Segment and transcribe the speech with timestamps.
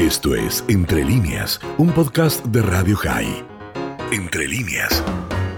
[0.00, 3.44] Esto es Entre líneas, un podcast de Radio High.
[4.10, 5.04] Entre líneas.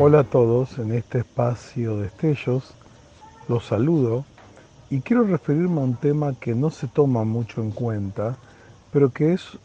[0.00, 2.74] Hola a todos, en este espacio de estellos
[3.46, 4.24] los saludo
[4.90, 8.36] y quiero referirme a un tema que no se toma mucho en cuenta,
[8.92, 9.58] pero que es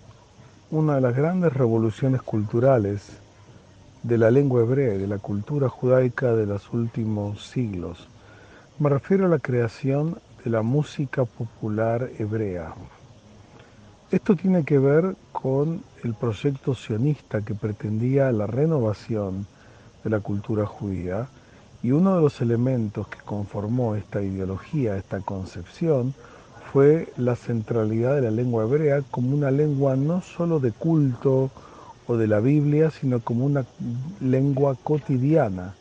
[0.69, 3.17] una de las grandes revoluciones culturales
[4.03, 8.07] de la lengua hebrea y de la cultura judaica de los últimos siglos.
[8.77, 12.75] Me refiero a la creación de la música popular hebrea.
[14.09, 19.45] Esto tiene que ver con el proyecto sionista que pretendía la renovación
[20.01, 21.27] de la cultura judía
[21.83, 26.13] y uno de los elementos que conformó esta ideología, esta concepción,
[26.71, 31.51] fue la centralidad de la lengua hebrea como una lengua no solo de culto
[32.07, 33.65] o de la Biblia, sino como una
[34.21, 35.75] lengua cotidiana.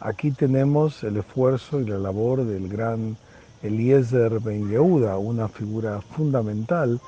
[0.00, 3.18] Aquí tenemos el esfuerzo y la labor del gran
[3.62, 7.02] Eliezer Ben Yehuda, una figura fundamental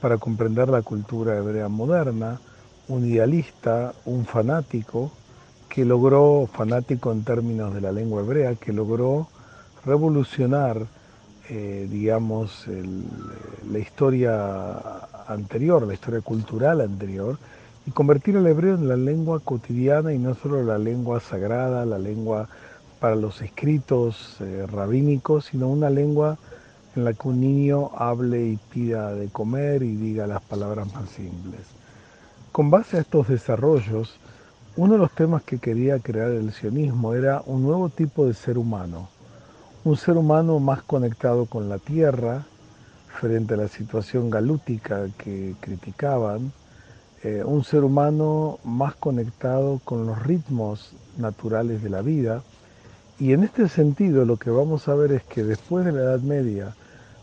[0.00, 2.40] para comprender la cultura hebrea moderna,
[2.88, 5.12] un idealista, un fanático,
[5.68, 9.28] que logró, fanático en términos de la lengua hebrea, que logró
[9.84, 10.86] revolucionar,
[11.48, 12.66] eh, digamos,
[13.70, 14.80] la historia
[15.28, 17.38] anterior, la historia cultural anterior,
[17.86, 21.98] y convertir el hebreo en la lengua cotidiana y no solo la lengua sagrada, la
[21.98, 22.48] lengua
[22.98, 26.36] para los escritos eh, rabínicos, sino una lengua
[26.96, 31.08] en la que un niño hable y pida de comer y diga las palabras más
[31.10, 31.60] simples.
[32.52, 34.18] Con base a estos desarrollos,
[34.76, 38.58] uno de los temas que quería crear el sionismo era un nuevo tipo de ser
[38.58, 39.08] humano,
[39.84, 42.44] un ser humano más conectado con la tierra
[43.20, 46.52] frente a la situación galútica que criticaban,
[47.22, 52.42] eh, un ser humano más conectado con los ritmos naturales de la vida.
[53.18, 56.20] Y en este sentido lo que vamos a ver es que después de la Edad
[56.20, 56.74] Media,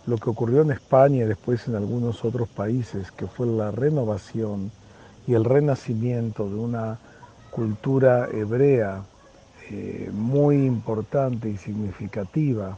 [0.07, 4.71] lo que ocurrió en España y después en algunos otros países, que fue la renovación
[5.27, 6.97] y el renacimiento de una
[7.51, 9.03] cultura hebrea
[9.69, 12.77] eh, muy importante y significativa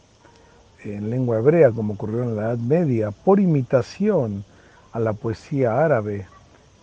[0.83, 4.43] en lengua hebrea, como ocurrió en la Edad Media, por imitación
[4.91, 6.25] a la poesía árabe,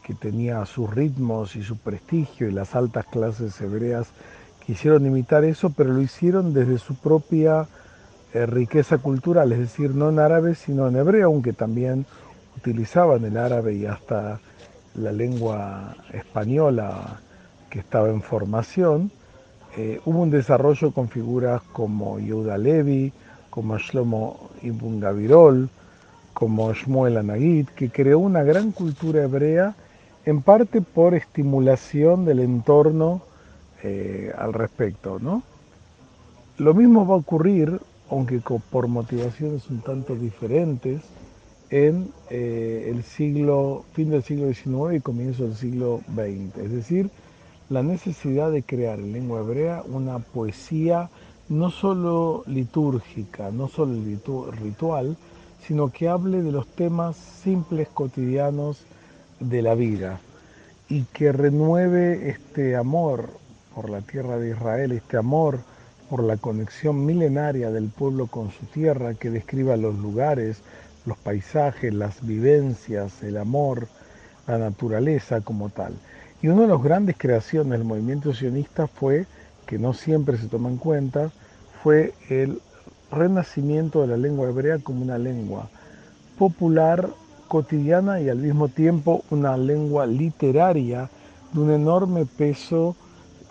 [0.05, 4.07] que tenía sus ritmos y su prestigio y las altas clases hebreas
[4.65, 7.67] quisieron imitar eso, pero lo hicieron desde su propia
[8.35, 12.07] eh, riqueza cultural, es decir, no en árabe, sino en hebreo, aunque también
[12.57, 14.41] utilizaban el árabe y hasta
[14.95, 17.21] la lengua española
[17.71, 19.11] que estaba en formación.
[19.77, 23.13] Eh, hubo un desarrollo con figuras como Yehuda Levi,
[23.51, 25.69] como Shlomo Ibn Gavirol,
[26.33, 29.75] como Shmuel Anagit, que creó una gran cultura hebrea
[30.27, 33.23] en parte por estimulación del entorno
[33.83, 35.19] eh, al respecto.
[35.19, 35.43] ¿no?
[36.59, 37.81] Lo mismo va a ocurrir,
[38.11, 41.03] aunque por motivaciones un tanto diferentes,
[41.71, 46.65] en eh, el siglo, fin del siglo XIX y comienzo del siglo XX.
[46.65, 47.11] Es decir,
[47.69, 51.11] la necesidad de crear en lengua hebrea una poesía
[51.49, 53.95] no solo litúrgica, no solo
[54.53, 55.17] ritual,
[55.67, 58.85] sino que hable de los temas simples, cotidianos,
[59.41, 60.21] de la vida
[60.89, 63.31] y que renueve este amor
[63.75, 65.59] por la tierra de Israel, este amor
[66.09, 70.63] por la conexión milenaria del pueblo con su tierra, que describa los lugares,
[71.05, 73.89] los paisajes, las vivencias, el amor,
[74.47, 75.95] la naturaleza como tal.
[76.43, 79.27] Y una de las grandes creaciones del movimiento sionista fue,
[79.67, 81.31] que no siempre se toma en cuenta,
[81.83, 82.61] fue el
[83.11, 85.69] renacimiento de la lengua hebrea como una lengua
[86.39, 87.09] popular
[87.49, 91.09] cotidiana y al mismo tiempo una lengua literaria
[91.53, 92.97] de un enorme peso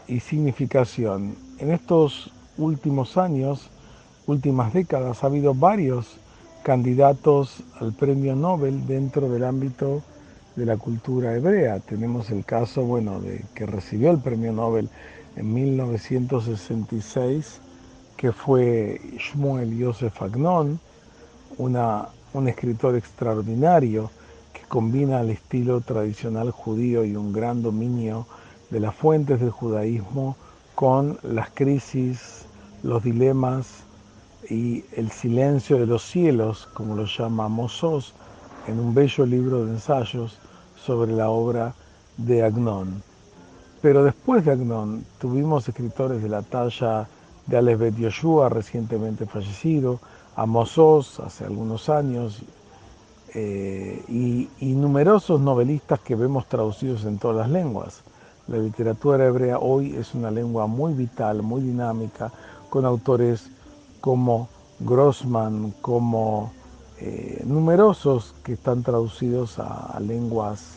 [0.08, 1.36] y significación.
[1.58, 3.70] En estos últimos años,
[4.28, 6.18] últimas décadas, ha habido varios
[6.64, 10.02] candidatos al premio Nobel dentro del ámbito
[10.56, 11.80] de la cultura hebrea.
[11.80, 14.90] Tenemos el caso, bueno, de que recibió el premio Nobel
[15.36, 17.62] en 1966,
[18.18, 20.80] que fue Shmuel Yosef Agnon,
[21.58, 24.12] una un escritor extraordinario
[24.54, 28.28] que combina el estilo tradicional judío y un gran dominio
[28.70, 30.36] de las fuentes del judaísmo
[30.76, 32.46] con las crisis,
[32.84, 33.84] los dilemas
[34.50, 38.14] y el silencio de los cielos, como lo llama Mossos,
[38.68, 40.38] en un bello libro de ensayos
[40.76, 41.74] sobre la obra
[42.18, 43.02] de Agnon.
[43.82, 47.08] Pero después de Agnon tuvimos escritores de la talla
[47.48, 50.00] de Alex Bet Yoshua, recientemente fallecido,
[50.36, 52.42] a Mossos hace algunos años
[53.34, 58.02] eh, y, numerosos novelistas que vemos traducidos en todas las lenguas.
[58.48, 62.32] La literatura hebrea hoy es una lengua muy vital, muy dinámica,
[62.70, 63.50] con autores
[64.02, 64.50] como
[64.80, 66.52] Grossman, como
[67.00, 70.76] eh, numerosos que están traducidos a, lenguas,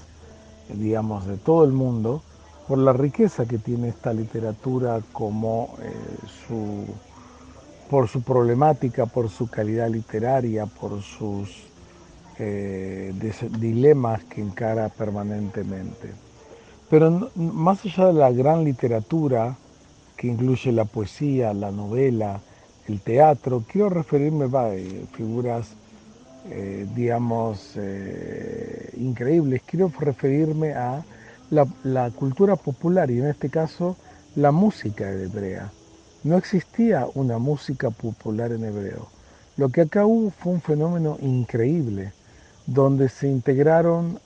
[0.72, 2.22] digamos, de todo el mundo,
[2.66, 5.92] por la riqueza que tiene esta literatura como eh,
[6.48, 6.86] su,
[7.90, 11.64] por su problemática, por su calidad literaria, por sus
[12.38, 13.12] eh,
[13.58, 16.27] dilemas que encara permanentemente.
[16.90, 19.56] Pero más allá de la gran literatura,
[20.16, 22.40] que incluye la poesía, la novela,
[22.88, 25.68] el teatro, quiero referirme a eh, figuras,
[26.50, 31.04] eh, digamos, eh, increíbles, quiero referirme a
[31.50, 33.96] la, cultura popular y en este caso
[34.34, 35.70] la música hebrea.
[36.24, 39.08] No existía una música popular en hebreo.
[39.56, 42.12] Lo que acá hubo fue un fenómeno increíble,
[42.66, 44.20] donde se integraron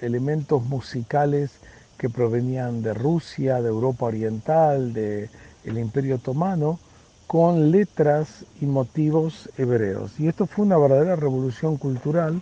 [0.00, 1.52] elementos musicales
[1.98, 5.30] que provenían de Rusia, de Europa Oriental, del
[5.64, 6.78] el Imperio Otomano,
[7.26, 10.18] con letras y motivos hebreos.
[10.20, 12.40] Y esto fue una verdadera revolución cultural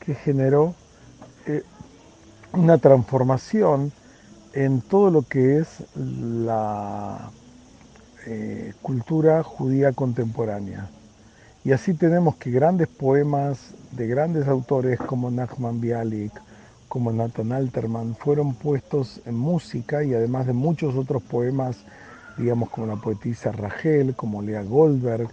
[0.00, 0.74] que generó
[1.46, 1.62] eh,
[2.52, 3.92] una transformación
[4.52, 7.30] en todo lo que es la
[8.26, 10.88] eh, cultura judía contemporánea.
[11.66, 16.30] Y así tenemos que grandes poemas de grandes autores como Nachman Bialik,
[16.86, 21.78] como Nathan Alterman, fueron puestos en música y además de muchos otros poemas
[22.38, 25.28] digamos como la poetisa Rachel, como Lea Goldberg,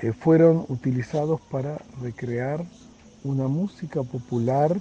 [0.00, 2.64] eh, fueron utilizados para recrear
[3.24, 4.76] una música popular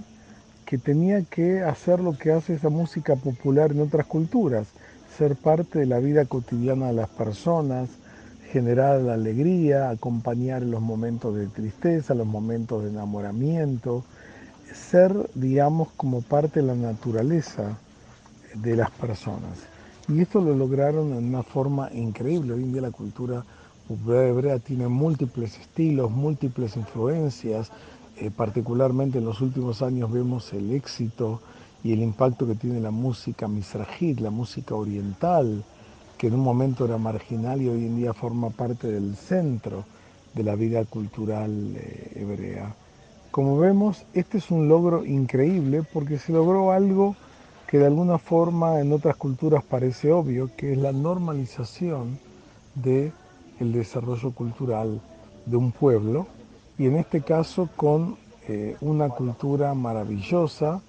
[0.64, 4.68] que tenía que hacer lo que hace esa música popular en otras culturas,
[5.18, 7.90] ser parte de la vida cotidiana de las personas,
[8.54, 14.04] generar la alegría, acompañar los momentos de tristeza, los momentos de enamoramiento,
[14.72, 17.80] ser, digamos, como parte de la naturaleza
[18.54, 19.58] de las personas.
[20.08, 22.54] Y esto lo lograron en una forma increíble.
[22.54, 23.44] Hoy en día la cultura
[23.90, 27.72] hebrea tiene múltiples estilos, múltiples influencias.
[28.18, 31.42] Eh, particularmente en los últimos años vemos el éxito
[31.84, 35.64] y el impacto que tiene la música misrajit, la música oriental,
[36.24, 39.84] que en un momento era marginal y hoy en día forma parte del centro
[40.34, 42.74] de la vida cultural eh, hebrea.
[43.30, 47.18] Como vemos, este es un logro increíble porque se logró algo
[47.68, 52.18] que de alguna forma en otras culturas parece obvio, que es la normalización
[52.74, 53.12] del
[53.60, 55.02] el desarrollo cultural
[55.46, 56.28] de un pueblo
[56.78, 58.16] y en este caso con
[58.48, 60.80] eh, una cultura maravillosa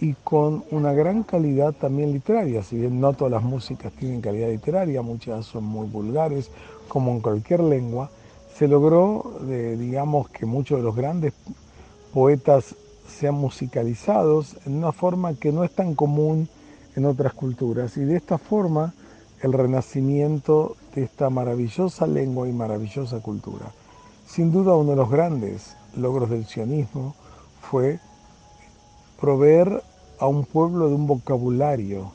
[0.00, 4.48] y con una gran calidad también literaria, si bien no todas las músicas tienen calidad
[4.48, 6.50] literaria, muchas son muy vulgares,
[6.86, 8.10] como en cualquier lengua,
[8.56, 11.32] se logró, digamos, que muchos de los grandes
[12.12, 12.74] poetas
[13.08, 16.48] sean musicalizados en una forma que no es tan común
[16.96, 17.96] en otras culturas.
[17.96, 18.94] Y de esta forma
[19.42, 23.66] el renacimiento de esta maravillosa lengua y maravillosa cultura.
[24.26, 27.14] Sin duda uno de los grandes logros del sionismo
[27.60, 28.00] fue
[29.20, 29.82] proveer
[30.18, 32.12] a un pueblo de un vocabulario,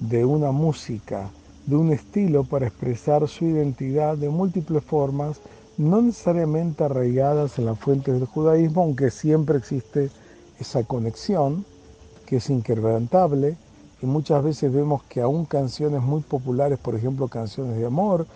[0.00, 1.30] de una música,
[1.66, 5.40] de un estilo para expresar su identidad de múltiples formas
[5.76, 10.10] no necesariamente arraigadas en las fuentes del judaísmo, aunque siempre existe
[10.58, 11.66] esa conexión
[12.24, 13.56] que es inquebrantable
[14.02, 18.26] y muchas veces vemos que aún canciones muy populares, por ejemplo canciones de amor,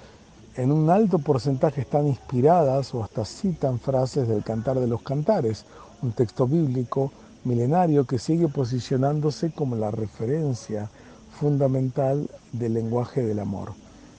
[0.56, 5.64] en un alto porcentaje están inspiradas o hasta citan frases del Cantar de los Cantares,
[6.02, 7.12] un texto bíblico
[7.44, 10.90] milenario que sigue posicionándose como la referencia
[11.38, 13.72] fundamental del lenguaje del amor.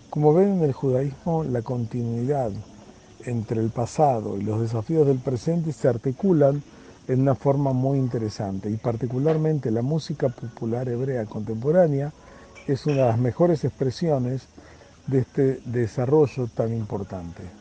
[0.09, 2.51] Como ven en el judaísmo, la continuidad
[3.25, 6.63] entre el pasado y los desafíos del presente se articulan
[7.07, 12.11] en una forma muy interesante y particularmente la música popular hebrea contemporánea
[12.67, 14.47] es una de las mejores expresiones
[15.07, 17.60] de este desarrollo tan importante.